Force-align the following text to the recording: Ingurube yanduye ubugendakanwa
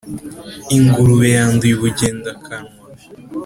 Ingurube 0.75 1.27
yanduye 1.37 1.73
ubugendakanwa 1.75 2.73